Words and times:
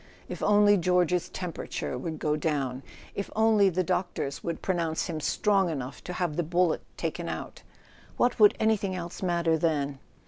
If 0.27 0.41
only 0.41 0.77
George's 0.77 1.29
temperature 1.29 1.95
would 1.95 2.17
go 2.17 2.35
down 2.35 2.81
—if 3.13 3.29
only 3.35 3.69
the 3.69 3.83
doctors 3.83 4.43
would 4.43 4.63
pronounce 4.63 5.05
him 5.05 5.19
strong 5.19 5.69
enough 5.69 6.03
to 6.05 6.13
have 6.13 6.37
the 6.37 6.41
bullet 6.41 6.81
taken 6.97 7.29
out! 7.29 7.61
What 8.17 8.39
would 8.39 8.57
any¬ 8.59 8.79
thing 8.79 8.95
else 8.95 9.21
matter 9.21 9.59
then? 9.59 9.99